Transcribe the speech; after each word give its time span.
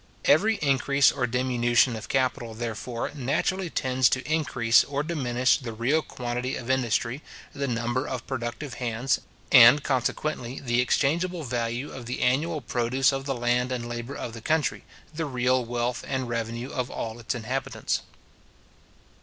Every 0.25 0.55
increase 0.63 1.11
or 1.11 1.27
diminution 1.27 1.95
of 1.95 2.09
capital, 2.09 2.55
therefore, 2.55 3.11
naturally 3.13 3.69
tends 3.69 4.09
to 4.09 4.25
increase 4.27 4.83
or 4.83 5.03
diminish 5.03 5.57
the 5.59 5.73
real 5.73 6.01
quantity 6.01 6.55
of 6.55 6.71
industry, 6.71 7.21
the 7.53 7.67
number 7.67 8.07
of 8.07 8.25
productive 8.25 8.73
hands, 8.81 9.19
and 9.51 9.83
consequently 9.83 10.59
the 10.59 10.81
exchangeable 10.81 11.43
value 11.43 11.91
of 11.91 12.07
the 12.07 12.21
annual 12.23 12.61
produce 12.61 13.13
of 13.13 13.25
the 13.25 13.35
land 13.35 13.71
and 13.71 13.87
labour 13.87 14.15
of 14.15 14.33
the 14.33 14.41
country, 14.41 14.85
the 15.13 15.25
real 15.27 15.63
wealth 15.63 16.03
and 16.07 16.27
revenue 16.27 16.71
of 16.71 16.89
all 16.89 17.19
its 17.19 17.35
inhabitants. 17.35 18.01